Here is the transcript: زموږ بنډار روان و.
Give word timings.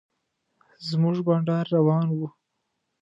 زموږ 0.87 1.15
بنډار 1.27 1.65
روان 1.75 2.07
و. 2.17 2.19